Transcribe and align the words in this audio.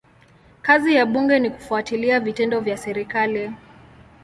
Kazi 0.61 0.95
ya 0.95 1.05
bunge 1.05 1.39
ni 1.39 1.49
kufuatilia 1.49 2.19
vitendo 2.19 2.59
vya 2.59 2.77
serikali. 2.77 3.51